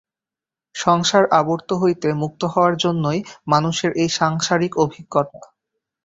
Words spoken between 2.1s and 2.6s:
মুক্ত